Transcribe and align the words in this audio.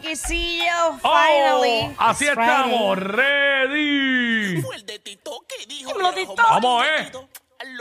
Cuiquecillo, 0.00 0.98
finally. 1.02 1.94
Oh, 1.94 1.94
así 1.98 2.24
It's 2.24 2.34
Friday. 2.34 2.56
estamos, 2.56 2.98
ready. 2.98 4.62
Fue 4.62 4.76
el 4.76 4.86
de 4.86 4.98
Tito 4.98 5.44
que 5.46 5.66
dijo 5.66 5.92
Dímelo, 5.92 6.12
Tito. 6.14 6.34
Vamos, 6.36 6.86
eh. 6.86 7.12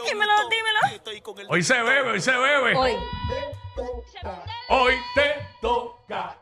Dímelo, 0.06 0.34
dímelo. 0.50 0.80
Hoy 1.48 1.64
se 1.64 1.82
bebe, 1.82 2.12
hoy 2.12 2.22
se 2.22 2.32
bebe. 2.32 2.76
Hoy. 2.76 2.96
Hoy 4.68 4.94
te 5.16 5.36
toca, 5.62 6.38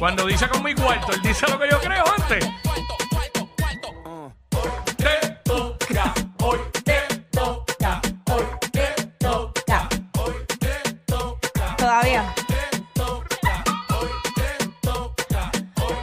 Cuando 0.00 0.26
dice 0.26 0.48
con 0.48 0.64
mi 0.64 0.74
cuarto, 0.74 1.12
él 1.12 1.20
dice 1.20 1.46
lo 1.46 1.58
que 1.58 1.68
yo 1.70 1.78
creo 1.78 2.02
antes. 2.18 2.42
Te 4.96 5.28
toca, 5.44 6.14
hoy 6.42 6.58
te 6.82 7.00
toca, 7.30 8.00
hoy 8.32 8.44
te 8.72 8.86
toca, 9.18 9.88
hoy 10.14 10.32
te 10.58 10.94
toca, 11.06 11.76
Todavía. 11.76 12.34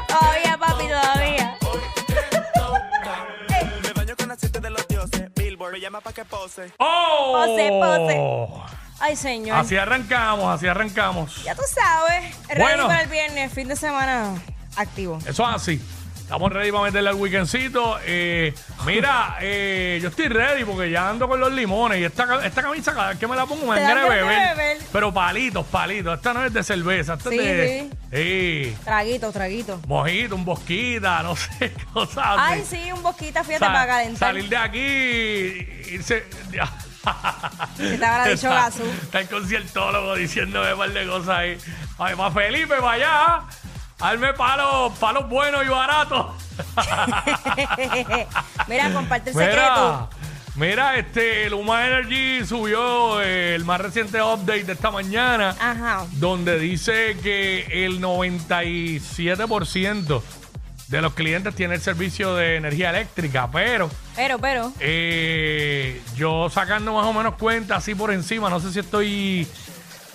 Todavía, 0.08 0.58
papi, 0.60 0.88
todavía. 0.88 1.58
Me 3.82 3.94
baño 3.94 4.16
con 4.16 4.30
aceite 4.30 4.60
de 4.60 4.70
los 4.70 4.88
dioses. 4.88 5.32
Billboard 5.36 5.72
me 5.74 5.80
llama 5.80 6.02
pa' 6.02 6.14
que 6.14 6.24
pose. 6.24 6.72
¡Oh! 6.78 7.34
Pose, 7.34 7.70
pose. 7.82 8.16
Ay, 9.00 9.16
señor. 9.16 9.58
Así 9.58 9.78
arrancamos, 9.78 10.54
así 10.56 10.68
arrancamos. 10.68 11.44
Ya 11.44 11.54
tú 11.56 11.62
sabes. 11.74 12.36
Ready 12.48 12.62
Bueno. 12.62 12.88
para 12.88 13.02
el 13.04 13.10
viernes, 13.10 13.54
fin 13.54 13.68
de 13.68 13.76
semana 13.76 14.34
activo. 14.76 15.20
Eso 15.26 15.48
es 15.50 15.56
así. 15.56 15.82
Estamos 16.18 16.52
ready 16.52 16.72
para 16.74 16.84
meterle 16.84 17.08
al 17.10 17.16
weekendcito. 17.16 18.00
Eh, 18.04 18.54
mira, 18.86 19.38
eh, 19.42 19.98
yo 20.02 20.10
estoy 20.10 20.28
ready 20.28 20.66
porque 20.66 20.92
ya 20.92 21.08
ando 21.10 21.26
con 21.30 21.40
los 21.40 21.50
limones 21.54 22.00
y 22.00 22.04
esta, 22.04 22.46
esta 22.46 22.62
camisa 22.62 22.94
cada 22.94 23.10
vez 23.10 23.18
que 23.18 23.28
me 23.28 23.36
la 23.38 23.46
pongo 23.46 23.66
me 23.66 23.80
dan 23.80 23.96
de 23.96 24.10
beber. 24.10 24.26
beber. 24.58 24.78
Pero 24.92 25.14
palitos, 25.14 25.66
palitos. 25.68 26.18
Esta 26.18 26.34
no 26.34 26.44
es 26.44 26.52
de 26.52 26.64
cerveza, 26.64 27.14
esta 27.14 27.30
Sí, 27.30 27.40
es 27.40 27.46
de... 27.46 27.90
Sí. 28.12 28.78
Traguito, 28.84 29.32
traguito. 29.32 29.80
Mojito, 29.88 30.36
un 30.36 30.44
bosquita, 30.44 31.24
no 31.24 31.36
sé, 31.38 31.72
cosas. 31.94 32.26
Ay, 32.38 32.62
sí, 32.70 32.92
un 32.92 33.02
bosquita, 33.04 33.44
fíjate, 33.46 33.64
Sa- 33.66 33.72
para 33.72 33.88
calentar. 33.88 34.30
Salir 34.30 34.50
de 34.50 34.58
aquí, 34.58 35.94
irse... 35.94 36.26
Que 37.78 37.98
te 37.98 38.06
habrá 38.06 38.26
dicho 38.26 38.48
Está-. 38.48 38.68
Está 39.04 39.20
el 39.22 39.30
conciertólogo 39.30 40.16
diciéndome 40.16 40.74
un 40.74 40.80
par 40.80 40.90
de 40.92 41.08
cosas 41.08 41.30
ahí. 41.30 41.58
Ay, 41.98 42.16
para 42.16 42.32
Felipe, 42.32 42.76
para 42.76 42.92
allá. 42.92 43.42
Darme 44.00 44.34
palos, 44.34 44.94
palos 45.00 45.28
buenos 45.28 45.66
y 45.66 45.70
baratos. 45.70 46.28
Mira, 48.68 48.94
comparte 48.94 49.32
el 49.32 49.36
Mira, 49.36 49.48
secreto. 49.52 50.10
mira, 50.56 50.98
este, 50.98 51.50
Luma 51.50 51.88
Energy 51.88 52.46
subió 52.46 53.20
eh, 53.22 53.56
el 53.56 53.66
más 53.66 53.82
reciente 53.82 54.22
update 54.22 54.66
de 54.66 54.74
esta 54.74 54.92
mañana, 54.92 55.56
Ajá. 55.60 56.06
donde 56.14 56.60
dice 56.60 57.18
que 57.24 57.86
el 57.86 58.00
97% 58.02 60.22
de 60.88 61.02
los 61.02 61.14
clientes 61.14 61.54
tiene 61.54 61.76
el 61.76 61.82
servicio 61.82 62.36
de 62.36 62.56
energía 62.56 62.90
eléctrica, 62.92 63.50
pero 63.52 63.90
Pero, 64.16 64.40
pero. 64.40 64.72
eh, 64.80 66.02
yo 66.16 66.50
sacando 66.50 66.94
más 66.94 67.06
o 67.06 67.14
menos 67.14 67.36
cuenta 67.36 67.76
así 67.76 67.94
por 67.94 68.12
encima, 68.12 68.50
no 68.50 68.60
sé 68.60 68.72
si 68.72 68.80
estoy 68.80 69.48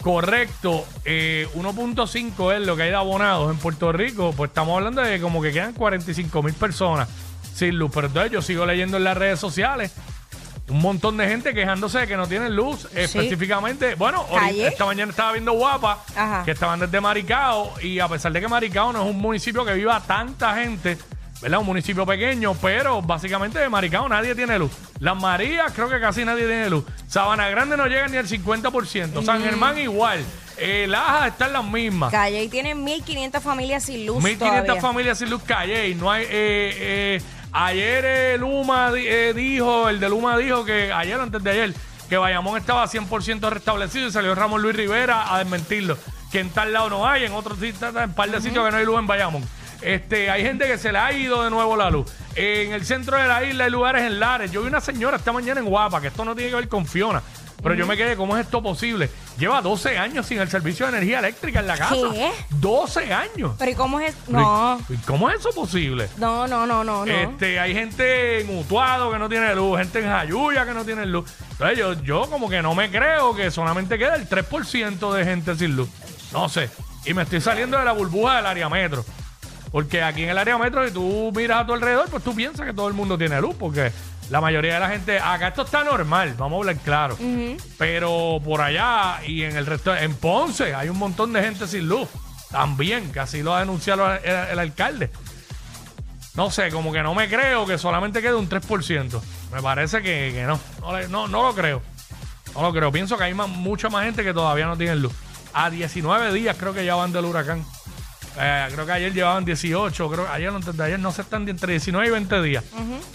correcto, 0.03 0.85
eh, 1.05 1.47
1.5 1.55 2.53
es 2.55 2.67
lo 2.67 2.75
que 2.77 2.83
hay 2.85 2.89
de 2.91 2.97
abonados 2.97 3.51
en 3.53 3.59
Puerto 3.59 3.93
Rico, 3.93 4.33
pues 4.37 4.49
estamos 4.51 4.77
hablando 4.77 5.01
de 5.03 5.21
como 5.21 5.41
que 5.43 5.53
quedan 5.53 5.73
45 5.75 6.43
mil 6.43 6.55
personas 6.55 7.09
sin 7.55 7.77
luz, 7.79 7.91
pero 7.95 8.07
entonces 8.09 8.33
yo 8.33 8.43
sigo 8.43 8.67
leyendo 8.67 8.97
en 8.97 9.05
las 9.05 9.17
redes 9.17 9.39
sociales 9.39 9.93
un 10.69 10.81
montón 10.81 11.17
de 11.17 11.29
gente 11.29 11.53
quejándose 11.55 11.99
de 12.01 12.07
que 12.07 12.17
no 12.17 12.27
tienen 12.27 12.55
luz, 12.55 12.87
específicamente, 12.95 13.95
bueno, 13.97 14.19
ahorita- 14.21 14.41
Calle. 14.41 14.67
esta 14.69 14.85
mañana 14.87 15.11
estaba 15.11 15.33
viendo 15.33 15.53
Guapa, 15.53 16.03
Ajá. 16.17 16.43
que 16.45 16.53
estaban 16.53 16.81
desde 16.81 17.01
Maricao, 17.01 17.75
y 17.83 17.99
a 17.99 18.09
pesar 18.09 18.33
de 18.33 18.41
que 18.41 18.49
Maricao 18.49 18.93
no 18.93 19.03
es 19.03 19.11
un 19.11 19.19
municipio 19.21 19.65
que 19.65 19.75
viva 19.75 20.01
tanta 20.07 20.55
gente, 20.57 20.97
¿verdad? 21.41 21.61
Un 21.61 21.67
municipio 21.67 22.07
pequeño, 22.07 22.55
pero 22.55 23.03
básicamente 23.03 23.59
de 23.59 23.69
Maricao 23.69 24.09
nadie 24.09 24.35
tiene 24.35 24.59
luz. 24.59 24.71
Las 25.01 25.17
Marías 25.21 25.73
creo 25.75 25.89
que 25.89 26.01
casi 26.01 26.25
nadie 26.25 26.47
tiene 26.47 26.71
luz. 26.71 26.85
Sabana 27.09 27.49
Grande 27.49 27.77
no 27.77 27.87
llega 27.87 28.07
ni 28.09 28.17
al 28.17 28.29
50%. 28.29 29.21
Mm. 29.21 29.25
San 29.25 29.43
Germán 29.43 29.79
igual. 29.79 30.25
El 30.59 30.95
Aja 30.95 31.27
están 31.29 31.53
las 31.53 31.65
mismas. 31.65 32.13
Calle 32.13 32.45
y 32.45 32.49
tiene 32.49 32.75
1500 32.77 33.43
familias 33.43 33.83
sin 33.85 34.07
luz 34.07 34.23
1500 34.23 34.65
todavía. 34.67 34.81
familias 34.81 35.19
sin 35.19 35.31
luz 35.31 35.43
calle 35.43 35.89
y 35.89 35.95
no 35.97 36.11
hay 36.11 36.23
eh, 36.25 36.29
eh, 36.31 37.23
ayer 37.53 38.05
eh, 38.05 38.39
Luma 38.39 38.91
eh, 38.97 39.33
dijo 39.35 39.89
el 39.89 40.01
de 40.01 40.09
Luma 40.09 40.37
dijo 40.37 40.65
que 40.65 40.93
ayer 40.93 41.21
antes 41.21 41.43
de 41.43 41.51
ayer 41.51 41.75
que 42.09 42.17
Bayamón 42.17 42.59
estaba 42.59 42.87
100% 42.87 43.51
restablecido 43.51 44.09
y 44.09 44.13
salió 44.13 44.35
Ramón 44.35 44.63
Luis 44.63 44.77
Rivera 44.77 45.35
a 45.35 45.39
desmentirlo 45.39 45.97
que 46.31 46.41
en 46.41 46.51
tal 46.51 46.73
lado 46.73 46.89
no 46.89 47.07
hay 47.07 47.25
en 47.25 47.33
otros 47.33 47.59
sitios 47.59 47.95
en 47.95 48.05
un 48.05 48.15
par 48.15 48.31
de 48.31 48.41
sitios 48.41 48.65
que 48.65 48.71
no 48.71 48.77
hay 48.79 48.87
luz 48.87 48.99
en 48.99 49.07
Bayamón. 49.07 49.45
Este 49.83 50.31
hay 50.31 50.43
gente 50.43 50.67
que 50.67 50.79
se 50.79 50.91
le 50.91 50.99
ha 50.99 51.13
ido 51.13 51.45
de 51.45 51.51
nuevo 51.51 51.77
la 51.77 51.91
luz. 51.91 52.11
En 52.35 52.73
el 52.73 52.87
centro 52.87 53.19
de 53.19 53.29
la 53.29 53.45
isla 53.45 53.65
hay 53.65 53.71
lugares 53.71 54.05
en 54.05 54.19
Lares. 54.19 54.51
Yo 54.51 54.63
vi 54.63 54.69
una 54.69 54.81
señora 54.81 55.19
esta 55.19 55.33
mañana 55.33 55.61
en 55.61 55.67
Guapa 55.67 56.01
que 56.01 56.07
esto 56.07 56.25
no 56.25 56.35
tiene 56.35 56.51
que 56.51 56.57
ver 56.57 56.69
con 56.69 56.87
Fiona 56.87 57.23
pero 57.63 57.75
yo 57.75 57.87
me 57.87 57.97
quedé, 57.97 58.17
¿cómo 58.17 58.37
es 58.37 58.45
esto 58.45 58.63
posible? 58.63 59.09
Lleva 59.39 59.63
12 59.63 59.97
años 59.99 60.27
sin 60.27 60.39
el 60.41 60.49
servicio 60.49 60.87
de 60.87 60.93
energía 60.97 61.21
eléctrica 61.21 61.61
en 61.61 61.67
la 61.67 61.77
casa. 61.77 61.95
¿Qué? 62.13 62.33
12 62.51 63.13
años. 63.13 63.53
Pero 63.59 63.71
¿y 63.71 63.75
cómo 63.75 64.01
es? 64.01 64.15
No, 64.29 64.81
¿Y 64.89 64.97
¿Cómo 64.99 65.31
es 65.31 65.41
eso 65.41 65.51
posible? 65.53 66.09
no, 66.19 66.47
no, 66.47 66.67
no, 66.67 66.83
no, 66.83 67.07
no. 67.07 67.13
Este, 67.13 67.61
hay 67.61 67.75
gente 67.75 68.41
en 68.41 68.59
Utuado 68.59 69.13
que 69.13 69.19
no 69.19 69.29
tiene 69.29 69.55
luz, 69.55 69.79
gente 69.79 70.01
en 70.01 70.07
Jayuya 70.07 70.67
que 70.67 70.75
no 70.75 70.85
tiene 70.85 71.07
luz. 71.07 71.31
Entonces 71.53 71.79
yo, 71.79 71.93
yo 72.03 72.29
como 72.29 72.49
que 72.51 72.63
no 72.63 72.75
me 72.75 72.91
creo 72.91 73.35
que 73.35 73.51
solamente 73.51 73.99
queda 73.99 74.17
el 74.17 74.29
3% 74.29 75.13
de 75.13 75.25
gente 75.25 75.55
sin 75.55 75.77
luz. 75.77 75.89
No 76.33 76.49
sé. 76.49 76.71
Y 77.05 77.15
me 77.15 77.23
estoy 77.23 77.41
saliendo 77.41 77.79
de 77.79 77.85
la 77.85 77.93
burbuja 77.93 78.37
del 78.37 78.47
área 78.47 78.69
metro. 78.69 79.05
Porque 79.71 80.03
aquí 80.03 80.23
en 80.25 80.29
el 80.29 80.39
área 80.39 80.59
metro, 80.59 80.87
si 80.87 80.93
tú 80.93 81.33
miras 81.35 81.63
a 81.63 81.67
tu 81.67 81.73
alrededor, 81.73 82.09
pues 82.11 82.23
tú 82.23 82.35
piensas 82.35 82.67
que 82.67 82.75
todo 82.75 82.89
el 82.89 82.95
mundo 82.95 83.17
tiene 83.17 83.41
luz. 83.41 83.57
Porque 83.59 83.91
la 84.31 84.41
mayoría 84.41 84.75
de 84.75 84.81
la 84.81 84.89
gente, 84.89 85.19
acá 85.19 85.49
esto 85.49 85.63
está 85.63 85.85
normal, 85.85 86.35
vamos 86.39 86.57
a 86.57 86.61
hablar 86.61 86.77
claro. 86.85 87.17
Pero 87.79 88.41
por 88.45 88.61
allá 88.61 89.21
y 89.27 89.43
en 89.43 89.57
el 89.57 89.67
resto, 89.67 89.95
en 89.95 90.15
Ponce, 90.15 90.75
hay 90.75 90.89
un 90.89 90.99
montón 90.99 91.33
de 91.33 91.43
gente 91.43 91.67
sin 91.67 91.89
luz. 91.89 92.09
También, 92.51 93.13
que 93.13 93.21
así 93.21 93.43
lo 93.43 93.55
ha 93.55 93.61
denunciado 93.61 94.13
el, 94.15 94.21
el 94.25 94.59
alcalde. 94.59 95.11
No 96.35 96.51
sé, 96.51 96.71
como 96.71 96.93
que 96.93 97.03
no 97.03 97.15
me 97.15 97.29
creo 97.29 97.67
que 97.67 97.77
solamente 97.77 98.23
quede 98.23 98.35
un 98.35 98.49
3%. 98.49 99.21
Me 99.53 99.61
parece 99.63 100.01
que, 100.03 100.31
que 100.35 100.45
no. 100.45 100.59
No. 101.11 101.29
no 101.29 101.43
lo 101.43 101.55
creo. 101.55 101.83
No 102.55 102.63
lo 102.63 102.73
creo. 102.73 102.91
Pienso 102.93 103.19
que 103.19 103.25
hay 103.25 103.35
más- 103.35 103.49
mucha 103.49 103.89
más 103.91 104.05
gente 104.05 104.25
que 104.25 104.33
todavía 104.33 104.67
no 104.67 104.77
tiene 104.79 104.97
luz. 104.97 105.13
A 105.55 105.69
19 105.69 106.33
días 106.33 106.57
creo 106.59 106.73
que 106.73 106.85
ya 106.87 106.95
van 106.95 107.13
del 107.13 107.27
huracán. 107.27 107.65
Eh, 108.39 108.69
creo 108.73 108.87
que 108.87 108.93
ayer 108.93 109.13
llevaban 109.13 109.45
18. 109.45 110.11
Creo 110.11 110.29
ayer, 110.31 110.53
no- 110.53 110.59
de 110.61 110.85
ayer 110.85 110.99
no 110.99 111.13
se 111.13 111.23
están 111.23 111.49
entre 111.49 111.73
19 111.73 112.07
y 112.07 112.11
20 112.11 112.43
días. 112.43 112.65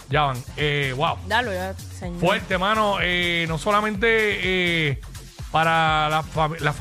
Ya 0.09 0.23
van. 0.23 0.37
Eh, 0.57 0.93
wow. 0.95 1.17
Dalo 1.27 1.51
ya, 1.53 1.73
señor. 1.99 2.19
Fuerte, 2.19 2.57
mano. 2.57 2.97
Eh, 3.01 3.45
no 3.47 3.57
solamente 3.57 4.07
eh, 4.09 4.99
para 5.51 6.09
la 6.09 6.23
familia. 6.23 6.73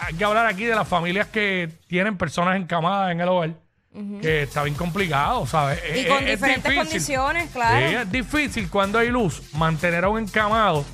hay 0.00 0.14
que 0.14 0.24
hablar 0.24 0.46
aquí 0.46 0.64
de 0.64 0.74
las 0.74 0.86
familias 0.86 1.26
que 1.28 1.70
tienen 1.86 2.16
personas 2.16 2.56
encamadas 2.56 3.12
en 3.12 3.20
el 3.20 3.28
hogar. 3.28 3.50
Que 4.22 4.44
está 4.44 4.62
bien 4.62 4.76
complicado, 4.76 5.44
¿sabes? 5.46 5.80
Y 5.92 6.00
Es- 6.00 6.06
con 6.06 6.18
es 6.22 6.30
diferentes 6.38 6.62
difícil. 6.70 6.76
condiciones, 6.76 7.50
claro. 7.50 7.88
Sí, 7.88 7.94
es 7.96 8.12
difícil 8.12 8.70
cuando 8.70 8.98
hay 9.00 9.08
luz 9.08 9.42
mantener 9.54 10.04
a 10.04 10.08
un 10.08 10.20
encamado, 10.20 10.84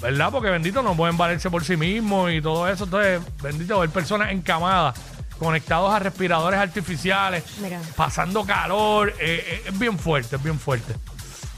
¿verdad? 0.00 0.30
Porque 0.32 0.50
bendito 0.50 0.82
no 0.82 0.96
pueden 0.96 1.16
valerse 1.16 1.50
por 1.50 1.62
sí 1.64 1.76
mismos 1.76 2.32
y 2.32 2.40
todo 2.42 2.68
eso. 2.68 2.82
Entonces, 2.84 3.20
bendito 3.40 3.78
ver 3.78 3.90
personas 3.90 4.32
encamadas, 4.32 4.98
conectados 5.42 5.92
a 5.92 5.98
respiradores 5.98 6.58
artificiales, 6.60 7.44
Mira. 7.60 7.80
pasando 7.96 8.44
calor. 8.44 9.10
eh, 9.20 9.44
eh, 9.46 9.62
es 9.68 9.78
bien 9.78 9.98
fuerte, 9.98 10.36
es 10.36 10.42
bien 10.42 10.58
fuerte. 10.58 10.94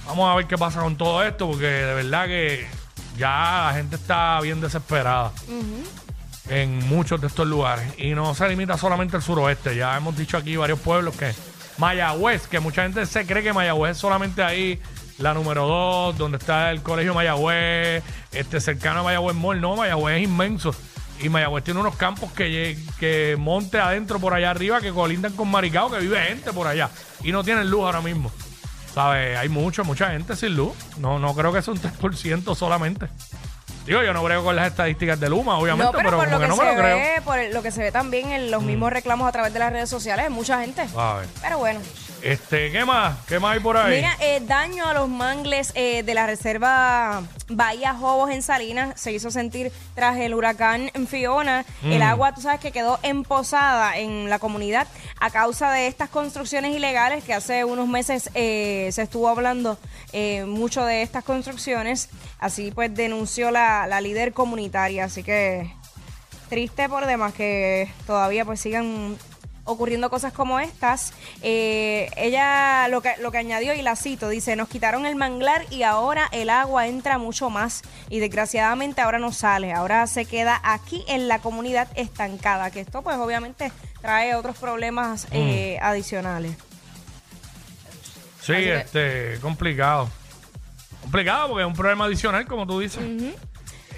Vamos 0.06 0.31
a 0.31 0.34
ver 0.36 0.46
qué 0.46 0.58
pasa 0.58 0.81
con 0.81 0.96
todo 0.96 1.22
esto, 1.22 1.48
porque 1.50 1.66
de 1.66 1.94
verdad 1.94 2.26
que 2.26 2.66
ya 3.16 3.64
la 3.69 3.72
gente 3.75 3.96
está 3.96 4.40
bien 4.40 4.60
desesperada 4.60 5.32
en 6.48 6.86
muchos 6.88 7.20
de 7.20 7.26
estos 7.28 7.46
lugares. 7.46 7.86
Y 7.98 8.10
no 8.14 8.34
se 8.34 8.48
limita 8.48 8.76
solamente 8.76 9.16
al 9.16 9.22
suroeste. 9.22 9.76
Ya 9.76 9.96
hemos 9.96 10.16
dicho 10.16 10.37
aquí 10.37 10.56
varios 10.56 10.78
pueblos 10.80 11.16
que 11.16 11.32
Mayagüez, 11.78 12.46
que 12.48 12.60
mucha 12.60 12.82
gente 12.82 13.06
se 13.06 13.26
cree 13.26 13.42
que 13.42 13.52
Mayagüez 13.52 13.92
es 13.92 13.98
solamente 13.98 14.42
ahí, 14.42 14.78
la 15.19 15.32
número 15.32 15.66
2, 15.66 16.19
donde 16.19 16.38
está 16.38 16.70
el 16.70 16.82
colegio 16.82 17.14
Mayagüez, 17.14 18.02
este 18.32 18.60
cercano 18.60 19.00
a 19.00 19.02
Mayagüez 19.04 19.37
Mall. 19.37 19.60
No, 19.60 19.75
Mayagüez 19.76 20.16
es 20.19 20.25
inmenso. 20.25 20.75
Y 21.20 21.28
Mayagüez 21.28 21.64
tiene 21.64 21.81
unos 21.81 21.96
campos 21.96 22.32
que, 22.32 22.76
que 22.99 23.37
monte 23.38 23.78
adentro 23.78 24.19
por 24.19 24.34
allá 24.34 24.50
arriba, 24.50 24.81
que 24.81 24.93
colindan 24.93 25.32
con 25.34 25.49
Maricao, 25.50 25.90
que 25.90 25.99
vive 25.99 26.20
gente 26.20 26.52
por 26.52 26.66
allá. 26.66 26.90
Y 27.22 27.32
no 27.32 27.44
tienen 27.44 27.70
luz 27.70 27.84
ahora 27.84 28.00
mismo. 28.00 28.31
¿Sabes? 28.93 29.37
Hay 29.37 29.49
mucha, 29.49 29.82
mucha 29.82 30.11
gente 30.11 30.37
sin 30.37 30.55
luz. 30.55 30.72
No, 30.99 31.19
no 31.19 31.34
creo 31.34 31.52
que 31.52 31.62
sea 31.62 31.75
un 31.75 31.81
3% 31.81 32.55
solamente. 32.55 33.08
Digo, 33.87 34.02
yo 34.02 34.14
no 34.14 34.22
brego 34.22 34.44
con 34.44 34.56
las 34.56 34.69
estadísticas 34.69 35.20
de 35.20 35.28
Luma, 35.28 35.58
obviamente, 35.58 35.84
No, 35.84 35.93
pero, 35.93 36.11
pero, 36.11 36.19
por 36.19 36.31
lo 36.31 36.38
que 36.38 36.44
que, 36.44 36.49
no 36.49 36.56
se 36.56 36.62
me 36.62 36.70
lo 36.70 36.78
creo. 36.78 36.96
Mm. 36.96 37.00
ve, 37.00 37.22
por 37.22 37.55
lo 37.55 37.62
que 37.62 37.70
se 37.70 37.82
ve 37.82 37.93
también 37.93 38.31
en 38.31 38.50
los 38.50 38.62
mismos 38.62 38.90
reclamos 38.90 39.28
a 39.28 39.32
través 39.32 39.52
de 39.52 39.58
las 39.58 39.72
redes 39.72 39.90
sociales, 39.90 40.31
mucha 40.31 40.61
gente. 40.61 40.87
A 40.96 41.14
ver. 41.16 41.28
Pero 41.43 41.58
bueno. 41.58 41.81
Este, 42.25 42.73
¿qué 42.73 42.87
más? 42.87 43.19
¿Qué 43.26 43.38
más 43.38 43.53
hay 43.53 43.61
por 43.61 43.76
ahí? 43.76 43.97
Mira, 43.97 44.17
eh, 44.19 44.41
daño 44.41 44.87
a 44.87 44.94
los 44.94 45.11
mangles 45.11 45.73
eh, 45.75 46.03
de 46.03 46.15
la 46.15 46.26
reserva 46.26 47.23
Bahía 47.49 47.93
Jobos 47.93 48.31
en 48.31 48.43
Salinas 48.43 48.99
se 48.99 49.12
hizo 49.12 49.31
sentir 49.31 49.71
tras 49.94 50.17
el 50.17 50.32
huracán 50.32 50.91
Fiona. 51.06 51.67
El 51.82 52.00
agua, 52.00 52.32
tú 52.32 52.41
sabes 52.41 52.61
que 52.61 52.73
quedó 52.73 52.99
emposada 53.03 53.99
en 53.99 54.31
la 54.31 54.38
comunidad 54.38 54.88
a 55.21 55.29
causa 55.29 55.71
de 55.71 55.87
estas 55.87 56.09
construcciones 56.09 56.75
ilegales 56.75 57.25
que 57.25 57.35
hace 57.35 57.62
unos 57.67 57.88
meses 57.88 58.31
eh, 58.32 58.88
se 58.91 59.03
estuvo 59.03 59.29
hablando 59.29 59.76
mucho 60.47 60.82
de 60.87 61.03
estas 61.03 61.25
construcciones. 61.25 62.09
Así 62.38 62.71
pues 62.71 62.94
denunció 62.94 63.50
la, 63.50 63.87
la 63.87 64.00
líder 64.00 64.32
comunitaria. 64.32 65.05
Así 65.05 65.23
que 65.23 65.71
triste 66.49 66.88
por 66.88 67.05
demás 67.05 67.35
que 67.35 67.93
todavía 68.06 68.47
pues 68.47 68.61
sigan 68.61 69.19
ocurriendo 69.64 70.11
cosas 70.11 70.32
como 70.32 70.61
estas. 70.61 71.12
Eh, 71.43 72.11
ella 72.16 72.88
lo 72.88 73.00
que, 73.02 73.12
lo 73.20 73.31
que 73.32 73.38
añadió, 73.38 73.75
y 73.75 73.82
la 73.82 73.96
cito, 73.96 74.28
dice, 74.28 74.56
nos 74.56 74.69
quitaron 74.69 75.06
el 75.06 75.16
manglar 75.16 75.64
y 75.70 75.82
ahora 75.82 76.28
el 76.32 76.50
agua 76.50 76.87
entra 76.87 77.19
mucho 77.19 77.50
más 77.50 77.82
y 78.11 78.19
desgraciadamente 78.20 79.00
ahora 79.00 79.19
no 79.19 79.32
sale, 79.32 79.72
ahora 79.72 80.06
se 80.06 80.25
queda 80.26 80.61
aquí 80.62 81.05
en 81.08 81.28
la 81.28 81.38
comunidad 81.40 81.88
estancada, 81.96 82.70
que 82.70 82.81
esto 82.81 83.02
pues 83.02 83.16
obviamente 83.16 83.72
trae 84.00 84.34
otros 84.34 84.56
problemas 84.58 85.26
eh, 85.31 85.78
adicionales. 85.81 86.56
sí, 88.40 88.52
así 88.52 88.62
que- 88.64 88.76
este, 88.76 89.40
complicado. 89.40 90.11
Complicado 91.00 91.49
porque 91.49 91.62
es 91.62 91.66
un 91.69 91.75
problema 91.75 92.06
adicional, 92.06 92.46
como 92.46 92.66
tú 92.66 92.81
dices. 92.81 93.02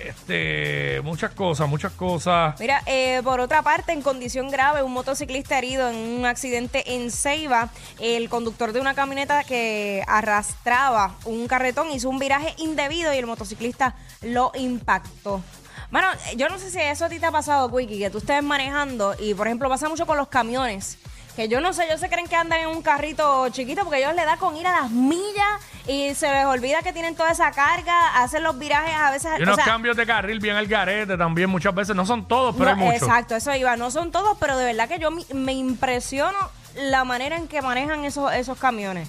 Este, 0.07 1.01
muchas 1.03 1.33
cosas, 1.33 1.69
muchas 1.69 1.93
cosas. 1.93 2.59
Mira, 2.61 2.81
eh, 2.87 3.21
por 3.25 3.41
otra 3.41 3.63
parte, 3.63 3.93
en 3.93 4.03
condición 4.03 4.51
grave, 4.51 4.83
un 4.83 4.93
motociclista 4.93 5.59
herido 5.59 5.89
en 5.89 5.97
un 5.97 6.27
accidente 6.27 6.95
en 6.95 7.11
Ceiba. 7.11 7.71
El 7.99 8.29
conductor 8.29 8.73
de 8.73 8.81
una 8.81 8.95
camioneta 8.95 9.43
que 9.43 10.05
arrastraba 10.07 11.17
un 11.25 11.49
carretón 11.49 11.91
hizo 11.91 12.09
un 12.09 12.21
viraje 12.21 12.55
indebido 12.59 13.13
y 13.13 13.17
el 13.17 13.27
motociclista 13.27 13.97
lo 14.23 14.53
impactó. 14.55 15.43
Bueno, 15.91 16.09
yo 16.37 16.49
no 16.49 16.59
sé 16.59 16.71
si 16.71 16.79
eso 16.79 17.05
a 17.05 17.09
ti 17.09 17.19
te 17.19 17.27
ha 17.27 17.33
pasado, 17.33 17.71
Quickie, 17.71 17.99
que 17.99 18.11
tú 18.11 18.19
estés 18.19 18.43
manejando 18.43 19.15
y, 19.19 19.35
por 19.35 19.47
ejemplo, 19.47 19.69
pasa 19.69 19.89
mucho 19.89 20.07
con 20.07 20.17
los 20.17 20.29
camiones. 20.29 20.99
Que 21.37 21.49
yo 21.49 21.61
no 21.61 21.75
sé, 21.75 21.85
ellos 21.85 22.01
se 22.01 22.09
creen 22.09 22.27
que 22.27 22.35
andan 22.35 22.61
en 22.61 22.69
un 22.69 22.81
carrito 22.81 23.47
chiquito 23.51 23.83
porque 23.83 23.99
ellos 23.99 24.15
le 24.15 24.25
da 24.25 24.39
con 24.39 24.57
ir 24.57 24.67
a 24.67 24.73
las 24.73 24.91
millas 24.91 25.61
y 25.87 26.15
se 26.15 26.31
les 26.31 26.47
olvida 26.47 26.83
que 26.83 26.95
tienen 26.95 27.15
toda 27.15 27.31
esa 27.31 27.53
carga, 27.53 28.23
hacen 28.23 28.43
los 28.43 28.59
virajes 28.59 28.95
a 28.95 29.11
veces. 29.11 29.31
Y 29.39 29.43
o 29.43 29.45
unos 29.45 29.57
sea, 29.57 29.65
cambios 29.67 29.97
de 29.99 30.07
carril 30.07 30.41
bien 30.41 30.57
al 30.57 30.67
garete 30.67 31.19
también 31.19 31.51
muchas 31.51 31.75
veces. 31.75 31.95
No 31.95 32.07
son 32.07 32.27
todos, 32.27 32.57
pero 32.57 32.75
no, 32.75 32.81
hay 32.81 32.89
muchos. 32.89 33.03
Exacto, 33.03 33.37
eso 33.37 33.55
iba. 33.55 33.77
No 33.77 33.91
son 33.91 34.11
todos, 34.11 34.39
pero 34.41 34.57
de 34.57 34.65
verdad 34.65 34.89
que 34.89 34.99
yo 34.99 35.11
me 35.35 35.53
impresiono 35.53 36.39
la 36.75 37.05
manera 37.05 37.37
en 37.37 37.49
que 37.49 37.61
manejan 37.61 38.05
esos, 38.05 38.33
esos 38.33 38.59
camiones. 38.59 39.09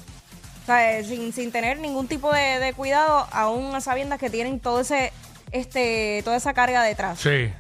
O 0.64 0.66
sea, 0.66 0.98
eh, 1.00 1.06
sin, 1.06 1.32
sin 1.32 1.52
tener 1.54 1.80
ningún 1.80 2.10
tipo 2.10 2.34
de, 2.34 2.60
de 2.60 2.74
cuidado, 2.74 3.26
aún 3.32 3.74
a 3.74 3.80
sabiendas 3.80 4.20
que 4.20 4.30
tienen 4.30 4.60
todo 4.60 4.82
ese, 4.82 5.14
este, 5.52 6.22
toda 6.26 6.36
esa 6.36 6.54
carga 6.54 6.84
detrás. 6.84 7.20
Sí. 7.20 7.54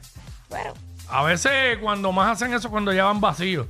Pero, 0.49 0.73
A 1.09 1.23
veces 1.23 1.77
cuando 1.81 2.11
más 2.11 2.33
hacen 2.33 2.53
eso 2.53 2.67
es 2.67 2.71
cuando 2.71 2.91
ya 2.91 3.05
van 3.05 3.21
vacíos. 3.21 3.67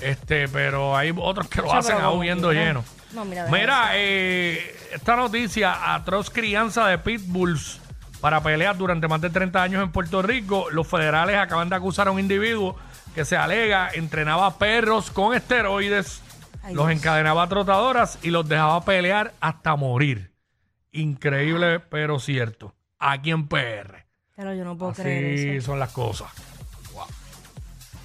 Este, 0.00 0.48
pero 0.48 0.96
hay 0.96 1.12
otros 1.16 1.48
que 1.48 1.60
lo 1.62 1.72
hacen 1.72 1.98
aún 1.98 2.24
yendo 2.24 2.52
lleno. 2.52 2.84
No, 3.12 3.24
mira, 3.24 3.90
eh, 3.94 4.76
esta 4.92 5.16
noticia, 5.16 5.94
atroz 5.94 6.30
crianza 6.30 6.86
de 6.86 6.98
pitbulls 6.98 7.80
para 8.20 8.40
peleas 8.42 8.76
durante 8.78 9.08
más 9.08 9.20
de 9.20 9.30
30 9.30 9.62
años 9.62 9.82
en 9.82 9.90
Puerto 9.92 10.22
Rico. 10.22 10.68
Los 10.70 10.86
federales 10.86 11.36
acaban 11.36 11.68
de 11.68 11.76
acusar 11.76 12.08
a 12.08 12.10
un 12.12 12.20
individuo 12.20 12.76
que 13.14 13.24
se 13.24 13.36
alega 13.36 13.90
entrenaba 13.92 14.58
perros 14.58 15.10
con 15.10 15.34
esteroides, 15.34 16.22
Ay, 16.62 16.74
los 16.74 16.86
Dios. 16.86 16.98
encadenaba 16.98 17.42
a 17.42 17.48
trotadoras 17.48 18.18
y 18.22 18.30
los 18.30 18.48
dejaba 18.48 18.84
pelear 18.84 19.32
hasta 19.40 19.74
morir. 19.76 20.30
Increíble, 20.92 21.80
pero 21.80 22.18
cierto. 22.20 22.74
Aquí 22.98 23.30
en 23.30 23.48
PR. 23.48 24.06
pero 24.36 24.54
yo 24.54 24.64
no 24.64 24.76
puedo 24.76 24.92
creer 24.92 25.56
eso. 25.56 25.66
son 25.66 25.78
las 25.78 25.90
cosas. 25.90 26.28
Wow. 26.92 27.06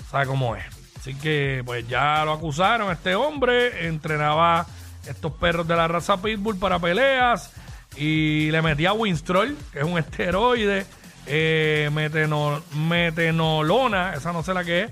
¿Sabe 0.09 0.25
cómo 0.25 0.55
es? 0.55 0.63
Así 1.05 1.13
que, 1.13 1.61
pues 1.63 1.87
ya 1.87 2.25
lo 2.25 2.33
acusaron. 2.33 2.91
Este 2.91 3.13
hombre 3.13 3.85
entrenaba 3.85 4.65
estos 5.07 5.31
perros 5.33 5.67
de 5.67 5.75
la 5.75 5.87
raza 5.87 6.19
Pitbull 6.19 6.57
para 6.57 6.79
peleas 6.79 7.51
y 7.95 8.49
le 8.49 8.59
metía 8.63 8.91
Winstrol, 8.91 9.55
que 9.71 9.81
es 9.81 9.85
un 9.85 9.99
esteroide, 9.99 10.83
eh, 11.27 11.91
meteno- 11.93 12.59
metenolona, 12.73 14.15
esa 14.15 14.33
no 14.33 14.41
sé 14.41 14.55
la 14.55 14.63
que 14.63 14.85
es, 14.85 14.91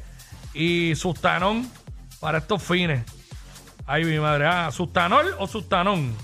y 0.53 0.93
sustanón 0.95 1.67
para 2.19 2.37
estos 2.37 2.61
fines. 2.61 3.03
Ay, 3.87 4.05
mi 4.05 4.19
madre. 4.19 4.45
Ah, 4.45 4.69
¿sustanol 4.71 5.33
o 5.39 5.47
sustanón? 5.47 6.15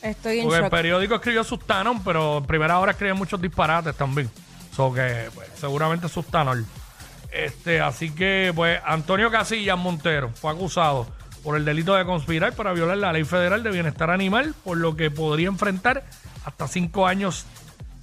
Estoy 0.00 0.38
en 0.38 0.44
Porque 0.44 0.64
el 0.64 0.70
periódico 0.70 1.16
escribió 1.16 1.42
Sustanon, 1.42 2.04
pero 2.04 2.38
en 2.38 2.44
primera 2.46 2.78
hora 2.78 2.92
escriben 2.92 3.16
muchos 3.16 3.40
disparates 3.40 3.96
también. 3.96 4.30
So 4.76 4.94
que, 4.94 5.28
pues, 5.34 5.48
seguramente 5.56 6.08
Sustanol. 6.08 6.64
Este, 7.32 7.80
así 7.80 8.10
que, 8.10 8.52
pues, 8.54 8.78
Antonio 8.84 9.30
Casillas 9.30 9.78
Montero 9.78 10.30
fue 10.34 10.52
acusado 10.52 11.06
por 11.42 11.56
el 11.56 11.64
delito 11.64 11.94
de 11.94 12.04
conspirar 12.04 12.54
para 12.54 12.72
violar 12.72 12.98
la 12.98 13.12
ley 13.12 13.24
federal 13.24 13.62
de 13.62 13.70
bienestar 13.70 14.10
animal, 14.10 14.54
por 14.62 14.76
lo 14.76 14.96
que 14.96 15.10
podría 15.10 15.48
enfrentar 15.48 16.04
hasta 16.44 16.68
cinco 16.68 17.06
años 17.06 17.46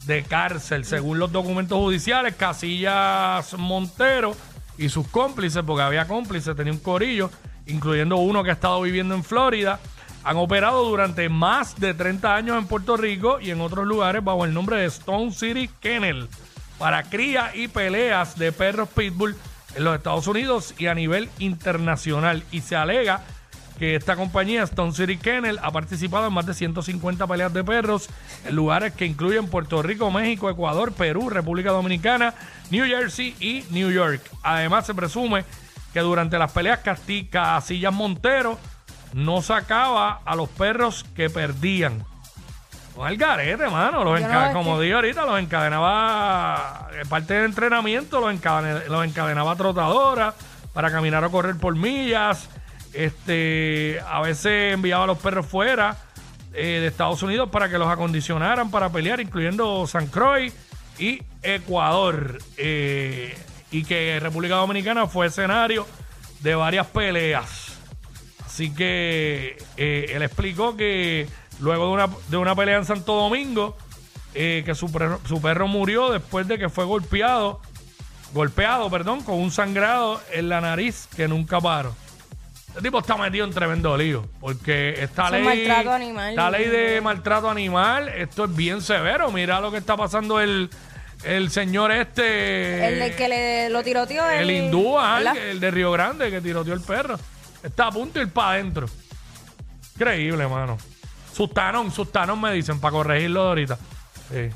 de 0.05 0.23
cárcel, 0.23 0.83
según 0.83 1.19
los 1.19 1.31
documentos 1.31 1.77
judiciales. 1.77 2.35
Casillas 2.35 3.53
Montero 3.57 4.35
y 4.77 4.89
sus 4.89 5.07
cómplices, 5.07 5.63
porque 5.63 5.83
había 5.83 6.07
cómplices, 6.07 6.55
tenía 6.55 6.73
un 6.73 6.79
corillo, 6.79 7.29
incluyendo 7.67 8.17
uno 8.17 8.43
que 8.43 8.49
ha 8.49 8.53
estado 8.53 8.81
viviendo 8.81 9.13
en 9.13 9.23
Florida, 9.23 9.79
han 10.23 10.37
operado 10.37 10.83
durante 10.85 11.29
más 11.29 11.79
de 11.79 11.93
30 11.93 12.35
años 12.35 12.57
en 12.57 12.67
Puerto 12.67 12.97
Rico 12.97 13.39
y 13.39 13.51
en 13.51 13.61
otros 13.61 13.85
lugares 13.85 14.23
bajo 14.23 14.43
el 14.43 14.53
nombre 14.53 14.77
de 14.77 14.85
Stone 14.85 15.31
City 15.31 15.69
Kennel 15.79 16.27
para 16.79 17.03
cría 17.03 17.51
y 17.53 17.67
peleas 17.67 18.39
de 18.39 18.51
perros 18.51 18.89
pitbull 18.89 19.35
en 19.75 19.83
los 19.83 19.95
Estados 19.95 20.25
Unidos 20.25 20.73
y 20.79 20.87
a 20.87 20.95
nivel 20.95 21.29
internacional. 21.37 22.43
Y 22.51 22.61
se 22.61 22.75
alega 22.75 23.21
que 23.77 23.95
esta 23.95 24.15
compañía, 24.15 24.63
Stone 24.63 24.93
City 24.93 25.17
Kennel, 25.17 25.59
ha 25.61 25.71
participado 25.71 26.27
en 26.27 26.33
más 26.33 26.45
de 26.45 26.53
150 26.53 27.27
peleas 27.27 27.53
de 27.53 27.63
perros 27.63 28.09
en 28.45 28.55
lugares 28.55 28.93
que 28.93 29.05
incluyen 29.05 29.47
Puerto 29.47 29.81
Rico, 29.81 30.09
México, 30.09 30.49
Ecuador, 30.49 30.91
Perú, 30.93 31.29
República 31.29 31.71
Dominicana, 31.71 32.33
New 32.71 32.85
Jersey 32.85 33.35
y 33.39 33.63
New 33.69 33.91
York. 33.91 34.21
Además, 34.41 34.85
se 34.85 34.93
presume 34.93 35.45
que 35.93 36.01
durante 36.01 36.37
las 36.37 36.51
peleas 36.51 36.79
Casillas 37.29 37.93
Montero 37.93 38.59
no 39.13 39.41
sacaba 39.41 40.21
a 40.25 40.35
los 40.35 40.49
perros 40.49 41.05
que 41.15 41.29
perdían. 41.29 42.03
Son 42.99 43.07
el 43.07 43.15
garete, 43.17 43.65
mano. 43.69 44.03
Los 44.03 44.19
Yo 44.19 44.27
enca- 44.27 44.47
no, 44.49 44.53
como 44.53 44.75
que- 44.77 44.83
dije 44.83 44.95
ahorita, 44.95 45.25
los 45.25 45.39
encadenaba, 45.39 46.89
en 47.01 47.07
parte 47.07 47.33
del 47.33 47.45
entrenamiento, 47.45 48.19
los, 48.19 48.33
encadene- 48.33 48.85
los 48.87 49.05
encadenaba 49.05 49.55
trotadora 49.55 50.33
para 50.73 50.91
caminar 50.91 51.23
o 51.23 51.31
correr 51.31 51.55
por 51.55 51.75
millas. 51.77 52.49
Este, 52.93 54.01
a 54.05 54.19
veces 54.21 54.73
enviaba 54.73 55.05
a 55.05 55.07
los 55.07 55.17
perros 55.19 55.45
fuera 55.45 55.95
eh, 56.53 56.79
de 56.81 56.87
Estados 56.87 57.23
Unidos 57.23 57.49
para 57.51 57.69
que 57.69 57.77
los 57.77 57.87
acondicionaran 57.87 58.69
para 58.69 58.89
pelear, 58.89 59.21
incluyendo 59.21 59.87
San 59.87 60.07
Croix 60.07 60.51
y 60.97 61.21
Ecuador. 61.41 62.39
Eh, 62.57 63.37
y 63.71 63.85
que 63.85 64.19
República 64.19 64.55
Dominicana 64.55 65.07
fue 65.07 65.27
escenario 65.27 65.87
de 66.41 66.55
varias 66.55 66.87
peleas. 66.87 67.77
Así 68.45 68.73
que 68.73 69.57
eh, 69.77 70.11
él 70.13 70.21
explicó 70.23 70.75
que 70.75 71.27
luego 71.59 71.85
de 71.87 71.91
una, 71.93 72.09
de 72.29 72.37
una 72.37 72.55
pelea 72.55 72.77
en 72.77 72.85
Santo 72.85 73.13
Domingo, 73.15 73.77
eh, 74.33 74.63
que 74.65 74.75
su, 74.75 74.91
perro- 74.91 75.19
su 75.27 75.41
perro 75.41 75.67
murió 75.67 76.09
después 76.11 76.47
de 76.47 76.57
que 76.59 76.69
fue 76.69 76.85
golpeado, 76.85 77.61
golpeado, 78.33 78.89
perdón, 78.89 79.21
con 79.23 79.35
un 79.35 79.51
sangrado 79.51 80.21
en 80.31 80.49
la 80.49 80.61
nariz 80.61 81.07
que 81.15 81.27
nunca 81.27 81.59
paró. 81.59 81.95
Este 82.69 82.81
tipo 82.83 82.99
está 82.99 83.17
metido 83.17 83.45
en 83.45 83.51
tremendo 83.51 83.97
lío, 83.97 84.27
porque 84.39 84.93
esta 85.01 85.25
es 85.25 85.31
ley, 85.43 85.67
animal. 85.67 86.29
esta 86.29 86.51
ley 86.51 86.67
de 86.67 87.01
maltrato 87.01 87.49
animal, 87.49 88.09
esto 88.09 88.45
es 88.45 88.55
bien 88.55 88.81
severo. 88.83 89.31
Mira 89.31 89.59
lo 89.59 89.71
que 89.71 89.77
está 89.79 89.97
pasando 89.97 90.39
el, 90.39 90.69
el 91.23 91.49
señor 91.49 91.91
este. 91.91 92.87
El 92.87 92.99
de 92.99 93.15
que 93.15 93.27
le 93.27 93.69
lo 93.71 93.81
tiroteó. 93.83 94.29
El 94.29 94.51
hindú, 94.51 94.99
ajá, 94.99 95.17
el, 95.17 95.23
¿verdad? 95.23 95.33
que- 95.41 95.51
el 95.51 95.59
de 95.59 95.71
Río 95.71 95.91
Grande 95.91 96.29
que 96.29 96.41
tiroteó 96.41 96.75
el 96.75 96.81
perro. 96.81 97.19
Está 97.63 97.87
a 97.87 97.91
punto 97.91 98.19
de 98.19 98.25
ir 98.25 98.31
para 98.31 98.51
adentro. 98.51 98.85
Increíble, 99.95 100.47
mano. 100.47 100.77
Sustanón, 101.33 101.91
sustanón 101.91 102.41
me 102.41 102.51
dicen 102.53 102.79
para 102.79 102.91
corregirlo 102.91 103.43
de 103.43 103.47
ahorita. 103.49 103.77
Sí. 104.31 104.49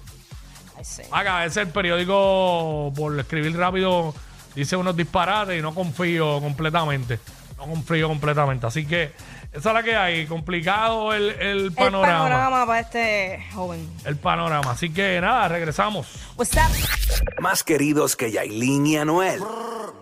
Acá, 1.12 1.40
a 1.40 1.44
veces 1.44 1.58
el 1.58 1.70
periódico, 1.70 2.92
por 2.96 3.18
escribir 3.20 3.56
rápido, 3.58 4.14
dice 4.56 4.76
unos 4.76 4.96
disparates 4.98 5.58
y 5.58 5.62
no 5.62 5.74
confío 5.74 6.42
completamente. 6.42 7.20
No 7.58 7.66
confío 7.66 8.08
completamente. 8.10 8.68
Así 8.68 8.86
que 8.86 9.14
esa 9.54 9.70
es 9.70 9.74
la 9.76 9.84
que 9.84 9.96
hay. 9.96 10.26
Complicado 10.28 11.14
el, 11.14 11.30
el 11.40 11.66
El 11.68 11.72
panorama. 11.72 12.24
panorama 12.24 12.66
para 12.66 12.80
este 12.82 13.46
joven. 13.54 13.90
El 14.04 14.18
panorama. 14.18 14.72
Así 14.72 14.92
que 14.92 15.22
nada, 15.22 15.48
regresamos. 15.48 16.08
What's 16.36 16.54
up? 16.56 17.42
Más 17.42 17.64
queridos 17.64 18.16
que 18.18 18.32
Yailin 18.32 18.86
y 18.88 18.98
Anuel. 18.98 19.40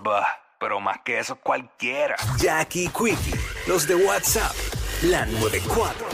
Bah, 0.03 0.25
pero 0.59 0.79
más 0.79 0.97
que 1.05 1.19
eso 1.19 1.35
cualquiera. 1.35 2.15
Jackie 2.37 2.87
Quickie, 2.87 3.35
los 3.67 3.87
de 3.87 3.95
WhatsApp, 3.95 4.53
la 5.03 5.25
94. 5.27 6.07